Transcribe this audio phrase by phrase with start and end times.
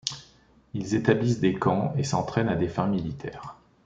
[0.73, 3.55] Ils établissent des camps et s'entraînent à des fins militaires.